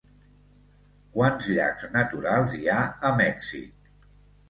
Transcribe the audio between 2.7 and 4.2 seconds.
ha a Mèxic?